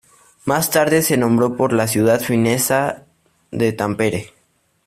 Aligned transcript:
Más 0.45 0.71
tarde, 0.71 1.03
se 1.03 1.15
nombró 1.15 1.55
por 1.55 1.73
la 1.73 1.87
ciudad 1.87 2.19
finesa 2.21 3.05
de 3.51 3.71
Tampere. 3.71 4.33